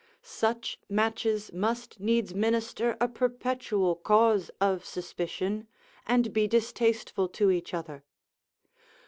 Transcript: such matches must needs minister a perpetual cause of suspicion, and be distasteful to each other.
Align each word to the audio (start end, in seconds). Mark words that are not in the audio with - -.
such 0.23 0.79
matches 0.89 1.53
must 1.53 1.99
needs 1.99 2.33
minister 2.33 2.97
a 2.99 3.07
perpetual 3.07 3.95
cause 3.95 4.49
of 4.59 4.83
suspicion, 4.83 5.67
and 6.07 6.33
be 6.33 6.47
distasteful 6.47 7.29
to 7.29 7.51
each 7.51 7.71
other. 7.71 8.03